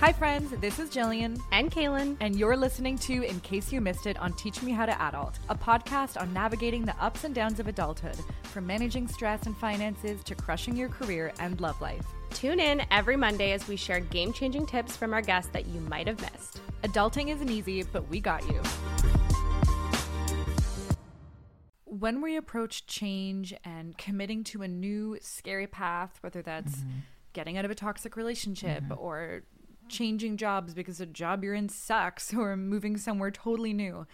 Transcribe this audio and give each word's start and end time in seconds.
Hi, 0.00 0.14
friends. 0.14 0.50
This 0.62 0.78
is 0.78 0.88
Gillian. 0.88 1.36
And 1.52 1.70
Cailyn. 1.70 2.16
And 2.20 2.34
you're 2.34 2.56
listening 2.56 2.96
to 3.00 3.22
In 3.22 3.38
Case 3.40 3.70
You 3.70 3.82
Missed 3.82 4.06
It 4.06 4.18
on 4.18 4.32
Teach 4.32 4.62
Me 4.62 4.72
How 4.72 4.86
to 4.86 4.98
Adult, 4.98 5.38
a 5.50 5.54
podcast 5.54 6.18
on 6.18 6.32
navigating 6.32 6.86
the 6.86 6.96
ups 6.98 7.24
and 7.24 7.34
downs 7.34 7.60
of 7.60 7.68
adulthood, 7.68 8.16
from 8.44 8.66
managing 8.66 9.06
stress 9.06 9.44
and 9.44 9.54
finances 9.54 10.24
to 10.24 10.34
crushing 10.34 10.74
your 10.74 10.88
career 10.88 11.34
and 11.38 11.60
love 11.60 11.78
life. 11.82 12.06
Tune 12.30 12.60
in 12.60 12.80
every 12.90 13.14
Monday 13.14 13.52
as 13.52 13.68
we 13.68 13.76
share 13.76 14.00
game 14.00 14.32
changing 14.32 14.64
tips 14.64 14.96
from 14.96 15.12
our 15.12 15.20
guests 15.20 15.50
that 15.52 15.66
you 15.66 15.80
might 15.82 16.06
have 16.06 16.18
missed. 16.22 16.62
Adulting 16.82 17.28
isn't 17.28 17.50
easy, 17.50 17.82
but 17.82 18.08
we 18.08 18.20
got 18.20 18.42
you. 18.48 18.62
When 21.84 22.22
we 22.22 22.36
approach 22.36 22.86
change 22.86 23.52
and 23.66 23.98
committing 23.98 24.44
to 24.44 24.62
a 24.62 24.68
new 24.68 25.18
scary 25.20 25.66
path, 25.66 26.16
whether 26.22 26.40
that's 26.40 26.76
mm-hmm. 26.76 27.00
getting 27.34 27.58
out 27.58 27.66
of 27.66 27.70
a 27.70 27.74
toxic 27.74 28.16
relationship 28.16 28.82
mm-hmm. 28.82 28.98
or 28.98 29.42
changing 29.90 30.36
jobs 30.36 30.74
because 30.74 30.98
the 30.98 31.06
job 31.06 31.44
you're 31.44 31.54
in 31.54 31.68
sucks 31.68 32.32
or 32.34 32.56
moving 32.56 32.96
somewhere 32.96 33.30
totally 33.30 33.72
new. 33.72 34.06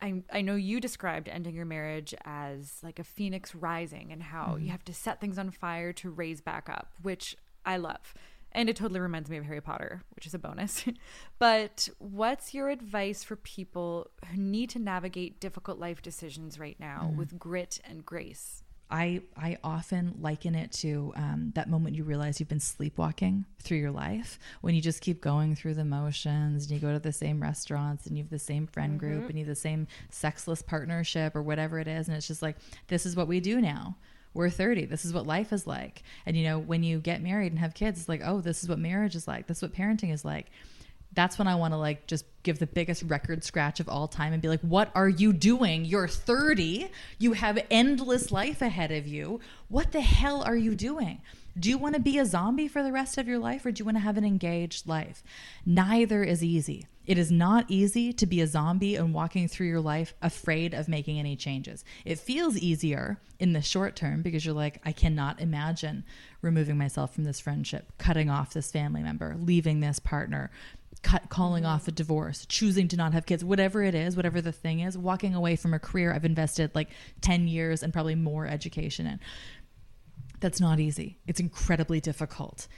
I, 0.00 0.22
I 0.32 0.40
know 0.40 0.56
you 0.56 0.80
described 0.80 1.28
ending 1.28 1.54
your 1.54 1.64
marriage 1.64 2.12
as 2.24 2.78
like 2.82 2.98
a 2.98 3.04
phoenix 3.04 3.54
rising 3.54 4.10
and 4.10 4.22
how 4.22 4.54
mm-hmm. 4.54 4.64
you 4.64 4.70
have 4.72 4.84
to 4.86 4.94
set 4.94 5.20
things 5.20 5.38
on 5.38 5.50
fire 5.50 5.92
to 5.94 6.10
raise 6.10 6.40
back 6.40 6.68
up, 6.68 6.92
which 7.02 7.36
I 7.64 7.76
love. 7.76 8.14
And 8.50 8.68
it 8.68 8.76
totally 8.76 9.00
reminds 9.00 9.30
me 9.30 9.38
of 9.38 9.44
Harry 9.44 9.60
Potter, 9.60 10.02
which 10.14 10.26
is 10.26 10.34
a 10.34 10.38
bonus. 10.38 10.84
but 11.38 11.88
what's 11.98 12.52
your 12.52 12.68
advice 12.68 13.24
for 13.24 13.36
people 13.36 14.10
who 14.30 14.36
need 14.36 14.70
to 14.70 14.78
navigate 14.78 15.40
difficult 15.40 15.78
life 15.78 16.02
decisions 16.02 16.58
right 16.58 16.76
now 16.78 17.06
mm-hmm. 17.06 17.18
with 17.18 17.38
grit 17.38 17.80
and 17.84 18.04
grace? 18.04 18.64
I 18.92 19.22
I 19.36 19.56
often 19.64 20.16
liken 20.20 20.54
it 20.54 20.70
to 20.72 21.14
um, 21.16 21.52
that 21.54 21.68
moment 21.68 21.96
you 21.96 22.04
realize 22.04 22.38
you've 22.38 22.48
been 22.50 22.60
sleepwalking 22.60 23.46
through 23.58 23.78
your 23.78 23.90
life 23.90 24.38
when 24.60 24.74
you 24.74 24.82
just 24.82 25.00
keep 25.00 25.22
going 25.22 25.56
through 25.56 25.74
the 25.74 25.84
motions 25.84 26.64
and 26.64 26.72
you 26.72 26.78
go 26.78 26.92
to 26.92 26.98
the 26.98 27.12
same 27.12 27.42
restaurants 27.42 28.06
and 28.06 28.18
you 28.18 28.22
have 28.22 28.30
the 28.30 28.38
same 28.38 28.66
friend 28.66 29.00
mm-hmm. 29.00 29.08
group 29.08 29.30
and 29.30 29.38
you 29.38 29.46
have 29.46 29.54
the 29.54 29.60
same 29.60 29.86
sexless 30.10 30.60
partnership 30.60 31.34
or 31.34 31.42
whatever 31.42 31.78
it 31.78 31.88
is 31.88 32.06
and 32.06 32.16
it's 32.16 32.28
just 32.28 32.42
like 32.42 32.56
this 32.88 33.06
is 33.06 33.16
what 33.16 33.26
we 33.26 33.40
do 33.40 33.60
now. 33.60 33.96
We're 34.34 34.50
30 34.50 34.84
this 34.84 35.06
is 35.06 35.14
what 35.14 35.26
life 35.26 35.54
is 35.54 35.66
like. 35.66 36.02
And 36.26 36.36
you 36.36 36.44
know 36.44 36.58
when 36.58 36.82
you 36.82 36.98
get 36.98 37.22
married 37.22 37.52
and 37.52 37.58
have 37.58 37.72
kids 37.72 37.98
it's 37.98 38.08
like 38.10 38.20
oh 38.22 38.42
this 38.42 38.62
is 38.62 38.68
what 38.68 38.78
marriage 38.78 39.16
is 39.16 39.26
like. 39.26 39.46
This 39.46 39.58
is 39.58 39.62
what 39.62 39.72
parenting 39.72 40.12
is 40.12 40.22
like 40.22 40.50
that's 41.14 41.38
when 41.38 41.48
I 41.48 41.54
want 41.54 41.74
to 41.74 41.78
like 41.78 42.06
just 42.06 42.24
give 42.42 42.58
the 42.58 42.66
biggest 42.66 43.02
record 43.04 43.44
scratch 43.44 43.80
of 43.80 43.88
all 43.88 44.08
time 44.08 44.32
and 44.32 44.42
be 44.42 44.48
like, 44.48 44.60
what 44.60 44.90
are 44.94 45.08
you 45.08 45.32
doing? 45.32 45.84
You're 45.84 46.08
30. 46.08 46.88
You 47.18 47.34
have 47.34 47.58
endless 47.70 48.32
life 48.32 48.62
ahead 48.62 48.90
of 48.90 49.06
you. 49.06 49.40
What 49.68 49.92
the 49.92 50.00
hell 50.00 50.42
are 50.42 50.56
you 50.56 50.74
doing? 50.74 51.20
Do 51.58 51.68
you 51.68 51.76
want 51.76 51.94
to 51.94 52.00
be 52.00 52.18
a 52.18 52.24
zombie 52.24 52.68
for 52.68 52.82
the 52.82 52.92
rest 52.92 53.18
of 53.18 53.28
your 53.28 53.38
life 53.38 53.66
or 53.66 53.72
do 53.72 53.80
you 53.80 53.84
want 53.84 53.96
to 53.96 54.02
have 54.02 54.16
an 54.16 54.24
engaged 54.24 54.88
life? 54.88 55.22
Neither 55.66 56.24
is 56.24 56.42
easy. 56.42 56.86
It 57.04 57.18
is 57.18 57.32
not 57.32 57.64
easy 57.68 58.12
to 58.12 58.26
be 58.26 58.40
a 58.40 58.46
zombie 58.46 58.94
and 58.96 59.12
walking 59.12 59.48
through 59.48 59.66
your 59.66 59.80
life 59.80 60.14
afraid 60.22 60.72
of 60.72 60.88
making 60.88 61.18
any 61.18 61.34
changes. 61.34 61.84
It 62.04 62.18
feels 62.18 62.56
easier 62.56 63.18
in 63.40 63.52
the 63.52 63.60
short 63.62 63.96
term 63.96 64.22
because 64.22 64.44
you're 64.44 64.54
like, 64.54 64.80
I 64.84 64.92
cannot 64.92 65.40
imagine 65.40 66.04
removing 66.42 66.78
myself 66.78 67.14
from 67.14 67.24
this 67.24 67.40
friendship, 67.40 67.92
cutting 67.98 68.30
off 68.30 68.54
this 68.54 68.70
family 68.70 69.02
member, 69.02 69.36
leaving 69.38 69.80
this 69.80 69.98
partner, 69.98 70.50
cut 71.02 71.28
calling 71.28 71.66
off 71.66 71.88
a 71.88 71.92
divorce, 71.92 72.46
choosing 72.46 72.86
to 72.88 72.96
not 72.96 73.12
have 73.12 73.26
kids, 73.26 73.44
whatever 73.44 73.82
it 73.82 73.94
is, 73.94 74.16
whatever 74.16 74.40
the 74.40 74.52
thing 74.52 74.80
is, 74.80 74.96
walking 74.96 75.34
away 75.34 75.56
from 75.56 75.74
a 75.74 75.78
career 75.80 76.12
I've 76.12 76.24
invested 76.24 76.70
like 76.74 76.90
10 77.20 77.48
years 77.48 77.82
and 77.82 77.92
probably 77.92 78.14
more 78.14 78.46
education 78.46 79.06
in. 79.06 79.20
That's 80.38 80.60
not 80.60 80.78
easy. 80.78 81.18
It's 81.26 81.40
incredibly 81.40 82.00
difficult. 82.00 82.68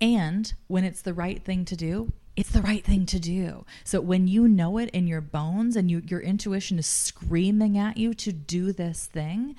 And 0.00 0.52
when 0.68 0.84
it's 0.84 1.02
the 1.02 1.14
right 1.14 1.44
thing 1.44 1.64
to 1.66 1.76
do, 1.76 2.12
it's 2.40 2.50
the 2.52 2.62
right 2.62 2.82
thing 2.82 3.04
to 3.04 3.20
do. 3.20 3.66
So 3.84 4.00
when 4.00 4.26
you 4.26 4.48
know 4.48 4.78
it 4.78 4.88
in 4.90 5.06
your 5.06 5.20
bones 5.20 5.76
and 5.76 5.90
you, 5.90 6.00
your 6.06 6.20
intuition 6.20 6.78
is 6.78 6.86
screaming 6.86 7.76
at 7.76 7.98
you 7.98 8.14
to 8.14 8.32
do 8.32 8.72
this 8.72 9.04
thing, 9.04 9.56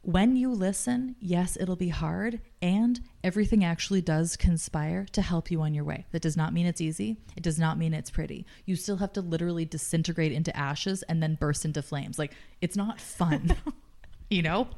when 0.00 0.34
you 0.34 0.50
listen, 0.50 1.14
yes, 1.20 1.58
it'll 1.60 1.76
be 1.76 1.90
hard, 1.90 2.40
and 2.62 2.98
everything 3.22 3.62
actually 3.62 4.00
does 4.00 4.34
conspire 4.34 5.04
to 5.12 5.20
help 5.20 5.50
you 5.50 5.60
on 5.60 5.74
your 5.74 5.84
way. 5.84 6.06
That 6.12 6.22
does 6.22 6.38
not 6.38 6.54
mean 6.54 6.64
it's 6.64 6.80
easy. 6.80 7.18
It 7.36 7.42
does 7.42 7.58
not 7.58 7.76
mean 7.76 7.92
it's 7.92 8.10
pretty. 8.10 8.46
You 8.64 8.76
still 8.76 8.96
have 8.96 9.12
to 9.12 9.20
literally 9.20 9.66
disintegrate 9.66 10.32
into 10.32 10.56
ashes 10.56 11.02
and 11.02 11.22
then 11.22 11.34
burst 11.38 11.66
into 11.66 11.82
flames. 11.82 12.18
Like, 12.18 12.32
it's 12.62 12.76
not 12.76 12.98
fun. 12.98 13.54
you 14.30 14.40
know? 14.40 14.68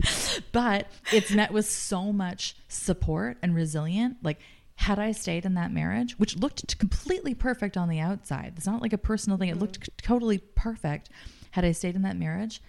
But 0.50 0.88
it's 1.12 1.30
met 1.30 1.52
with 1.52 1.66
so 1.66 2.12
much 2.12 2.56
support 2.66 3.38
and 3.42 3.54
resilient. 3.54 4.16
Like, 4.24 4.40
had 4.82 4.98
I 4.98 5.12
stayed 5.12 5.44
in 5.44 5.54
that 5.54 5.70
marriage, 5.70 6.18
which 6.18 6.36
looked 6.36 6.76
completely 6.76 7.34
perfect 7.34 7.76
on 7.76 7.88
the 7.88 8.00
outside, 8.00 8.54
it's 8.56 8.66
not 8.66 8.82
like 8.82 8.92
a 8.92 8.98
personal 8.98 9.38
thing, 9.38 9.48
it 9.48 9.58
looked 9.58 9.78
mm-hmm. 9.78 9.94
totally 10.02 10.38
perfect. 10.38 11.08
Had 11.52 11.64
I 11.64 11.70
stayed 11.70 11.94
in 11.94 12.02
that 12.02 12.16
marriage, 12.16 12.60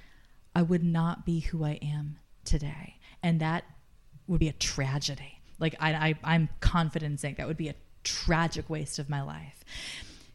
I 0.55 0.61
would 0.61 0.83
not 0.83 1.25
be 1.25 1.39
who 1.39 1.63
I 1.63 1.79
am 1.81 2.19
today. 2.45 2.99
And 3.23 3.39
that 3.39 3.63
would 4.27 4.39
be 4.39 4.47
a 4.47 4.53
tragedy. 4.53 5.39
Like 5.57 5.75
I, 5.79 6.15
I 6.23 6.35
am 6.35 6.49
confident 6.59 7.13
in 7.13 7.17
saying 7.17 7.35
that 7.39 7.47
would 7.47 7.57
be 7.57 7.69
a 7.69 7.75
tragic 8.03 8.69
waste 8.69 8.99
of 8.99 9.09
my 9.09 9.23
life. 9.23 9.63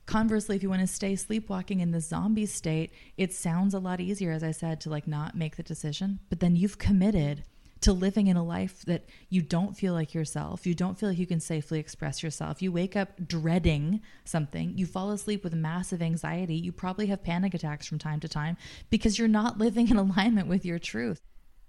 Conversely, 0.04 0.56
if 0.56 0.64
you 0.64 0.70
want 0.70 0.80
to 0.80 0.86
stay 0.88 1.14
sleepwalking 1.14 1.78
in 1.78 1.92
the 1.92 2.00
zombie 2.00 2.46
state, 2.46 2.90
it 3.16 3.32
sounds 3.32 3.72
a 3.72 3.78
lot 3.78 4.00
easier, 4.00 4.32
as 4.32 4.42
I 4.42 4.50
said, 4.50 4.80
to 4.80 4.90
like 4.90 5.06
not 5.06 5.36
make 5.36 5.54
the 5.54 5.62
decision. 5.62 6.18
But 6.28 6.40
then 6.40 6.56
you've 6.56 6.78
committed 6.78 7.44
to 7.80 7.92
living 7.92 8.26
in 8.26 8.36
a 8.36 8.44
life 8.44 8.84
that 8.86 9.04
you 9.28 9.42
don't 9.42 9.76
feel 9.76 9.92
like 9.92 10.14
yourself. 10.14 10.66
You 10.66 10.74
don't 10.74 10.98
feel 10.98 11.10
like 11.10 11.18
you 11.18 11.26
can 11.26 11.40
safely 11.40 11.78
express 11.78 12.22
yourself. 12.22 12.60
You 12.60 12.72
wake 12.72 12.96
up 12.96 13.26
dreading 13.26 14.00
something. 14.24 14.76
You 14.76 14.86
fall 14.86 15.10
asleep 15.10 15.44
with 15.44 15.54
massive 15.54 16.02
anxiety. 16.02 16.54
You 16.54 16.72
probably 16.72 17.06
have 17.06 17.22
panic 17.22 17.54
attacks 17.54 17.86
from 17.86 17.98
time 17.98 18.20
to 18.20 18.28
time 18.28 18.56
because 18.90 19.18
you're 19.18 19.28
not 19.28 19.58
living 19.68 19.88
in 19.88 19.96
alignment 19.96 20.48
with 20.48 20.64
your 20.64 20.78
truth. 20.78 21.20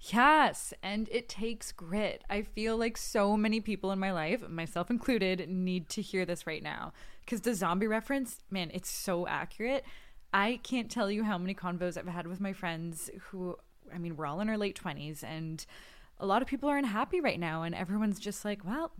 Yes, 0.01 0.73
and 0.81 1.09
it 1.11 1.27
takes 1.27 1.73
grit. 1.73 2.23
I 2.29 2.43
feel 2.43 2.77
like 2.77 2.95
so 2.95 3.35
many 3.35 3.59
people 3.59 3.91
in 3.91 3.99
my 3.99 4.13
life, 4.13 4.47
myself 4.47 4.89
included, 4.89 5.49
need 5.49 5.89
to 5.89 6.01
hear 6.01 6.25
this 6.25 6.47
right 6.47 6.63
now. 6.63 6.93
Because 7.25 7.41
the 7.41 7.53
zombie 7.53 7.87
reference, 7.87 8.39
man, 8.49 8.71
it's 8.73 8.89
so 8.89 9.27
accurate. 9.27 9.83
I 10.33 10.61
can't 10.63 10.89
tell 10.89 11.11
you 11.11 11.23
how 11.23 11.37
many 11.37 11.53
convos 11.53 11.97
I've 11.97 12.07
had 12.07 12.27
with 12.27 12.39
my 12.39 12.53
friends 12.53 13.09
who, 13.29 13.57
I 13.93 13.97
mean, 13.97 14.15
we're 14.15 14.25
all 14.25 14.39
in 14.39 14.47
our 14.47 14.57
late 14.57 14.79
20s, 14.81 15.21
and 15.21 15.65
a 16.19 16.25
lot 16.25 16.41
of 16.41 16.47
people 16.47 16.69
are 16.69 16.77
unhappy 16.77 17.21
right 17.21 17.39
now, 17.39 17.63
and 17.63 17.73
everyone's 17.73 18.19
just 18.19 18.43
like, 18.43 18.65
well, 18.65 18.91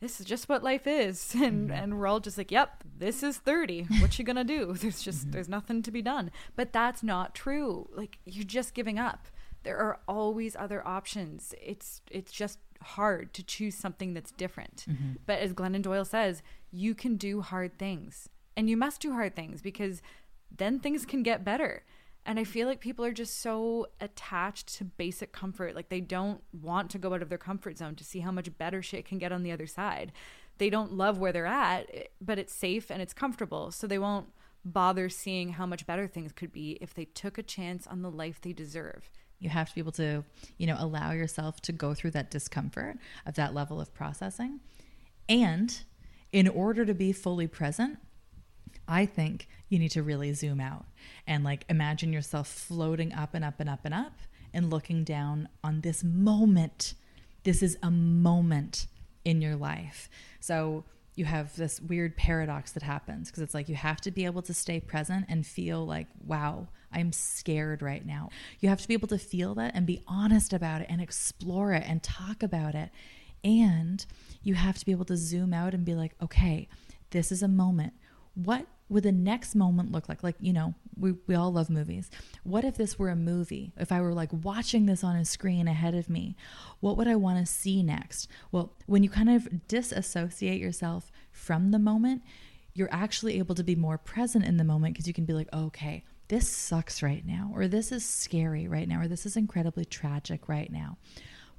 this 0.00 0.20
is 0.20 0.26
just 0.26 0.48
what 0.48 0.62
life 0.62 0.86
is 0.86 1.34
and 1.42 1.70
mm-hmm. 1.70 1.82
and 1.82 1.98
we're 1.98 2.06
all 2.06 2.20
just 2.20 2.36
like 2.36 2.50
yep 2.50 2.84
this 2.98 3.22
is 3.22 3.38
30 3.38 3.84
what 4.00 4.18
you 4.18 4.24
gonna 4.24 4.44
do 4.44 4.74
there's 4.80 5.00
just 5.00 5.22
mm-hmm. 5.22 5.30
there's 5.30 5.48
nothing 5.48 5.80
to 5.80 5.90
be 5.90 6.02
done 6.02 6.30
but 6.56 6.74
that's 6.74 7.02
not 7.02 7.34
true 7.34 7.88
like 7.94 8.18
you're 8.26 8.44
just 8.44 8.74
giving 8.74 8.98
up 8.98 9.28
there 9.64 9.78
are 9.78 9.98
always 10.06 10.54
other 10.54 10.86
options. 10.86 11.54
It's 11.60 12.00
it's 12.10 12.30
just 12.30 12.58
hard 12.80 13.34
to 13.34 13.42
choose 13.42 13.74
something 13.74 14.14
that's 14.14 14.30
different. 14.30 14.84
Mm-hmm. 14.88 15.12
But 15.26 15.40
as 15.40 15.52
Glennon 15.52 15.82
Doyle 15.82 16.04
says, 16.04 16.42
you 16.70 16.94
can 16.94 17.16
do 17.16 17.40
hard 17.40 17.78
things. 17.78 18.28
And 18.56 18.70
you 18.70 18.76
must 18.76 19.00
do 19.00 19.12
hard 19.12 19.34
things 19.34 19.60
because 19.60 20.00
then 20.56 20.78
things 20.78 21.04
can 21.04 21.22
get 21.22 21.44
better. 21.44 21.84
And 22.26 22.38
I 22.38 22.44
feel 22.44 22.66
like 22.66 22.80
people 22.80 23.04
are 23.04 23.12
just 23.12 23.40
so 23.40 23.88
attached 24.00 24.74
to 24.76 24.84
basic 24.84 25.32
comfort. 25.32 25.74
Like 25.74 25.90
they 25.90 26.00
don't 26.00 26.42
want 26.52 26.90
to 26.90 26.98
go 26.98 27.12
out 27.12 27.22
of 27.22 27.28
their 27.28 27.38
comfort 27.38 27.76
zone 27.78 27.96
to 27.96 28.04
see 28.04 28.20
how 28.20 28.30
much 28.30 28.56
better 28.56 28.80
shit 28.80 29.04
can 29.04 29.18
get 29.18 29.32
on 29.32 29.42
the 29.42 29.52
other 29.52 29.66
side. 29.66 30.12
They 30.58 30.70
don't 30.70 30.92
love 30.92 31.18
where 31.18 31.32
they're 31.32 31.46
at, 31.46 32.08
but 32.20 32.38
it's 32.38 32.54
safe 32.54 32.90
and 32.90 33.02
it's 33.02 33.12
comfortable. 33.12 33.70
So 33.70 33.86
they 33.86 33.98
won't 33.98 34.28
bother 34.64 35.08
seeing 35.08 35.50
how 35.50 35.66
much 35.66 35.86
better 35.86 36.06
things 36.06 36.32
could 36.32 36.52
be 36.52 36.78
if 36.80 36.94
they 36.94 37.04
took 37.04 37.36
a 37.36 37.42
chance 37.42 37.86
on 37.86 38.00
the 38.00 38.10
life 38.10 38.40
they 38.40 38.54
deserve. 38.54 39.10
You 39.38 39.50
have 39.50 39.68
to 39.68 39.74
be 39.74 39.80
able 39.80 39.92
to, 39.92 40.24
you 40.56 40.66
know, 40.66 40.76
allow 40.78 41.12
yourself 41.12 41.60
to 41.62 41.72
go 41.72 41.92
through 41.92 42.12
that 42.12 42.30
discomfort 42.30 42.96
of 43.26 43.34
that 43.34 43.52
level 43.52 43.80
of 43.80 43.92
processing. 43.92 44.60
And 45.28 45.82
in 46.32 46.48
order 46.48 46.86
to 46.86 46.94
be 46.94 47.12
fully 47.12 47.46
present, 47.46 47.98
I 48.86 49.06
think 49.06 49.48
you 49.68 49.78
need 49.78 49.90
to 49.92 50.02
really 50.02 50.32
zoom 50.32 50.60
out 50.60 50.86
and 51.26 51.44
like 51.44 51.64
imagine 51.68 52.12
yourself 52.12 52.48
floating 52.48 53.12
up 53.12 53.34
and 53.34 53.44
up 53.44 53.60
and 53.60 53.68
up 53.68 53.80
and 53.84 53.94
up 53.94 54.12
and 54.52 54.70
looking 54.70 55.04
down 55.04 55.48
on 55.62 55.80
this 55.80 56.04
moment. 56.04 56.94
This 57.42 57.62
is 57.62 57.76
a 57.82 57.90
moment 57.90 58.86
in 59.24 59.40
your 59.40 59.56
life. 59.56 60.08
So 60.40 60.84
you 61.16 61.24
have 61.24 61.54
this 61.56 61.80
weird 61.80 62.16
paradox 62.16 62.72
that 62.72 62.82
happens 62.82 63.30
because 63.30 63.42
it's 63.42 63.54
like 63.54 63.68
you 63.68 63.74
have 63.74 64.00
to 64.02 64.10
be 64.10 64.24
able 64.24 64.42
to 64.42 64.54
stay 64.54 64.80
present 64.80 65.26
and 65.28 65.46
feel 65.46 65.86
like, 65.86 66.08
wow, 66.24 66.68
I'm 66.92 67.12
scared 67.12 67.82
right 67.82 68.04
now. 68.04 68.30
You 68.60 68.68
have 68.68 68.80
to 68.82 68.88
be 68.88 68.94
able 68.94 69.08
to 69.08 69.18
feel 69.18 69.54
that 69.54 69.74
and 69.74 69.86
be 69.86 70.02
honest 70.06 70.52
about 70.52 70.80
it 70.80 70.86
and 70.90 71.00
explore 71.00 71.72
it 71.72 71.84
and 71.86 72.02
talk 72.02 72.42
about 72.42 72.74
it. 72.74 72.90
And 73.42 74.04
you 74.42 74.54
have 74.54 74.78
to 74.78 74.86
be 74.86 74.92
able 74.92 75.04
to 75.06 75.16
zoom 75.16 75.52
out 75.52 75.74
and 75.74 75.84
be 75.84 75.94
like, 75.94 76.14
okay, 76.22 76.68
this 77.10 77.30
is 77.30 77.42
a 77.42 77.48
moment. 77.48 77.92
What 78.34 78.66
would 78.88 79.02
the 79.02 79.12
next 79.12 79.54
moment 79.54 79.92
look 79.92 80.08
like? 80.08 80.22
Like, 80.22 80.36
you 80.40 80.52
know, 80.52 80.74
we, 80.96 81.12
we 81.26 81.34
all 81.34 81.52
love 81.52 81.70
movies. 81.70 82.10
What 82.42 82.64
if 82.64 82.76
this 82.76 82.98
were 82.98 83.08
a 83.08 83.16
movie? 83.16 83.72
If 83.78 83.90
I 83.90 84.00
were 84.00 84.12
like 84.12 84.30
watching 84.32 84.86
this 84.86 85.02
on 85.02 85.16
a 85.16 85.24
screen 85.24 85.66
ahead 85.68 85.94
of 85.94 86.10
me, 86.10 86.36
what 86.80 86.96
would 86.96 87.08
I 87.08 87.16
want 87.16 87.38
to 87.38 87.50
see 87.50 87.82
next? 87.82 88.28
Well, 88.52 88.72
when 88.86 89.02
you 89.02 89.10
kind 89.10 89.30
of 89.30 89.66
disassociate 89.68 90.60
yourself 90.60 91.10
from 91.32 91.70
the 91.70 91.78
moment, 91.78 92.22
you're 92.74 92.92
actually 92.92 93.38
able 93.38 93.54
to 93.54 93.64
be 93.64 93.76
more 93.76 93.98
present 93.98 94.44
in 94.44 94.56
the 94.56 94.64
moment 94.64 94.94
because 94.94 95.06
you 95.06 95.14
can 95.14 95.24
be 95.24 95.32
like, 95.32 95.52
okay, 95.52 96.04
this 96.28 96.48
sucks 96.48 97.02
right 97.02 97.24
now, 97.26 97.52
or 97.54 97.68
this 97.68 97.92
is 97.92 98.04
scary 98.04 98.66
right 98.66 98.88
now, 98.88 99.00
or 99.00 99.08
this 99.08 99.26
is 99.26 99.36
incredibly 99.36 99.84
tragic 99.84 100.48
right 100.48 100.72
now 100.72 100.96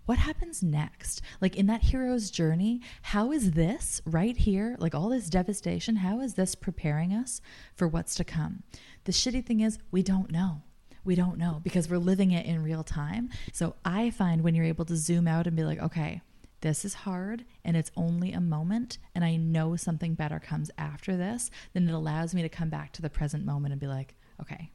what 0.06 0.19
happens 0.19 0.62
next? 0.62 1.22
Like 1.42 1.56
in 1.56 1.68
that 1.68 1.84
hero's 1.84 2.31
journey, 2.31 2.81
how 3.02 3.31
is 3.31 3.52
this 3.52 4.02
right 4.06 4.38
here, 4.38 4.75
like 4.80 4.96
all 4.96 5.10
this 5.10 5.30
devastation, 5.30 5.98
how 5.98 6.19
is 6.22 6.36
this 6.36 6.56
preparing 6.56 7.13
us 7.13 7.42
for 7.75 7.88
what's 7.88 8.16
to 8.16 8.24
come? 8.24 8.63
The 9.06 9.12
shitty 9.12 9.46
thing 9.46 9.60
is, 9.60 9.80
we 9.92 10.04
don't 10.04 10.31
know. 10.31 10.62
We 11.04 11.16
don't 11.16 11.38
know 11.38 11.62
because 11.63 11.88
we're 11.90 11.98
living 11.98 12.31
it 12.31 12.46
in 12.46 12.63
real 12.63 12.84
time. 12.84 13.30
So 13.54 13.75
I 13.86 14.10
find 14.10 14.42
when 14.42 14.56
you're 14.56 14.66
able 14.66 14.86
to 14.86 14.96
zoom 14.96 15.28
out 15.28 15.46
and 15.46 15.56
be 15.56 15.63
like, 15.63 15.80
okay, 15.80 16.22
this 16.62 16.84
is 16.84 16.96
hard 16.96 17.46
and 17.63 17.78
it's 17.78 17.92
only 17.96 18.31
a 18.31 18.42
moment, 18.42 18.98
and 19.13 19.24
I 19.24 19.36
know 19.36 19.75
something 19.75 20.16
better 20.16 20.40
comes 20.40 20.72
after 20.80 21.16
this, 21.16 21.52
then 21.74 21.88
it 21.88 21.94
allows 21.94 22.34
me 22.34 22.42
to 22.42 22.50
come 22.50 22.69
back 22.69 22.92
to 22.94 23.04
the 23.04 23.10
present 23.10 23.46
moment 23.46 23.72
and 23.72 23.80
be 23.80 23.86
like, 23.86 24.16
okay, 24.42 24.72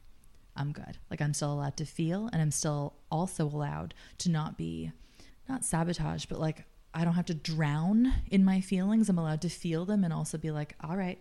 I'm 0.55 0.71
good. 0.73 0.99
Like 1.11 1.21
I'm 1.21 1.35
still 1.35 1.53
allowed 1.53 1.77
to 1.79 1.85
feel, 1.85 2.29
and 2.33 2.41
I'm 2.41 2.53
still 2.53 2.95
also 3.11 3.47
allowed 3.47 3.95
to 4.19 4.31
not 4.31 4.57
be 4.57 4.93
not 5.51 5.65
sabotage, 5.65 6.27
but 6.27 6.41
like 6.41 6.65
I 6.95 7.05
don't 7.05 7.15
have 7.15 7.27
to 7.27 7.35
drown 7.35 8.13
in 8.31 8.45
my 8.45 8.61
feelings. 8.61 9.09
I'm 9.09 9.19
allowed 9.19 9.43
to 9.43 9.49
feel 9.49 9.85
them 9.85 10.05
and 10.05 10.13
also 10.13 10.39
be 10.39 10.51
like, 10.51 10.75
all 10.83 10.97
right, 10.97 11.19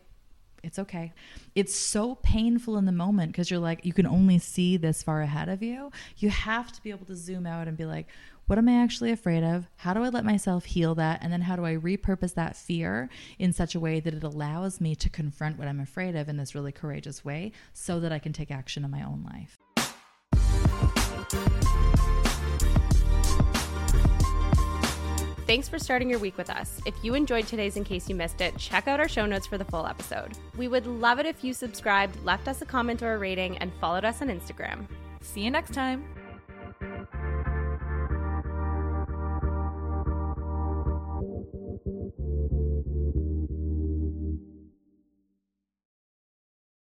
it's 0.64 0.80
okay. 0.80 1.14
It's 1.56 1.76
so 1.76 2.16
painful 2.16 2.78
in 2.78 2.86
the 2.86 2.92
moment 2.92 3.32
because 3.32 3.50
you're 3.50 3.60
like, 3.60 3.86
you 3.86 3.94
can 3.94 4.08
only 4.08 4.40
see 4.40 4.78
this 4.78 5.04
far 5.04 5.22
ahead 5.22 5.48
of 5.48 5.62
you. 5.64 5.92
You 6.18 6.30
have 6.30 6.72
to 6.72 6.82
be 6.82 6.90
able 6.90 7.06
to 7.06 7.16
zoom 7.16 7.46
out 7.46 7.68
and 7.68 7.78
be 7.78 7.86
like, 7.86 8.08
what 8.48 8.58
am 8.58 8.68
I 8.68 8.82
actually 8.82 9.12
afraid 9.12 9.44
of? 9.44 9.68
How 9.76 9.94
do 9.94 10.04
I 10.04 10.10
let 10.10 10.26
myself 10.26 10.66
heal 10.66 10.96
that? 10.96 11.20
And 11.22 11.32
then 11.32 11.42
how 11.42 11.56
do 11.56 11.66
I 11.66 11.76
repurpose 11.76 12.34
that 12.34 12.56
fear 12.56 13.08
in 13.38 13.54
such 13.54 13.76
a 13.76 13.80
way 13.80 14.00
that 14.00 14.14
it 14.14 14.24
allows 14.24 14.82
me 14.82 14.96
to 14.96 15.10
confront 15.10 15.60
what 15.60 15.68
I'm 15.68 15.80
afraid 15.80 16.16
of 16.16 16.30
in 16.30 16.38
this 16.38 16.56
really 16.56 16.72
courageous 16.72 17.24
way 17.24 17.52
so 17.74 18.00
that 18.00 18.12
I 18.12 18.18
can 18.18 18.34
take 18.34 18.50
action 18.50 18.84
in 18.84 18.90
my 18.90 19.04
own 19.04 19.24
life? 19.24 19.60
Thanks 25.50 25.68
for 25.68 25.80
starting 25.80 26.12
your 26.12 26.20
week 26.20 26.38
with 26.38 26.52
us. 26.52 26.80
If 26.86 26.94
you 27.02 27.16
enjoyed 27.16 27.48
today's 27.48 27.76
In 27.76 27.84
Case 27.84 28.08
You 28.08 28.14
Missed 28.14 28.40
It, 28.40 28.56
check 28.60 28.88
out 28.88 29.00
our 29.00 29.08
show 29.08 29.26
notes 29.26 29.48
for 29.48 29.58
the 29.58 29.66
full 29.66 29.88
episode. 29.88 30.34
We 30.56 30.68
would 30.68 30.86
love 30.86 31.18
it 31.18 31.26
if 31.26 31.44
you 31.44 31.56
subscribed, 31.56 32.24
left 32.24 32.48
us 32.48 32.62
a 32.62 32.68
comment 32.68 33.02
or 33.02 33.16
a 33.16 33.18
rating, 33.18 33.58
and 33.58 33.74
followed 33.82 34.06
us 34.06 34.22
on 34.22 34.28
Instagram. 34.28 34.86
See 35.22 35.42
you 35.42 35.50
next 35.50 35.74
time. 35.74 36.06